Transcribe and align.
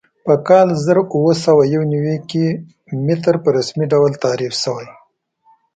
په 0.25 0.33
کال 0.47 0.67
زر 0.83 0.97
اووه 1.15 1.33
سوه 1.45 1.63
یو 1.75 1.83
نوي 1.93 2.15
کې 2.29 2.45
متر 3.05 3.35
په 3.43 3.49
رسمي 3.57 3.85
ډول 3.93 4.11
تعریف 4.25 4.53
شوی. 4.63 4.87